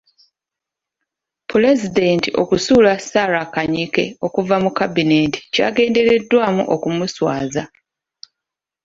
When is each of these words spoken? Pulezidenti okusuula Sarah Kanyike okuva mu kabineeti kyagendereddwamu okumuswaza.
Pulezidenti 1.49 2.29
okusuula 2.41 2.91
Sarah 3.09 3.47
Kanyike 3.55 4.03
okuva 4.25 4.55
mu 4.63 4.71
kabineeti 4.79 5.39
kyagendereddwamu 5.53 6.63
okumuswaza. 6.75 7.63